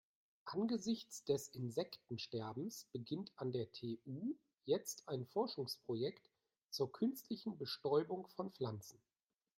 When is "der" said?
3.51-3.71